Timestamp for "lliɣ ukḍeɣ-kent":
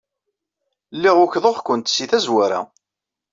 0.95-1.93